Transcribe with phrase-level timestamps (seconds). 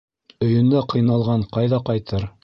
[0.45, 2.27] Өйөндә ҡыйналған ҡайҙа ҡайтыр?